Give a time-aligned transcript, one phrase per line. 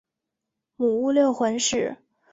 [0.77, 1.95] 母乌六浑氏。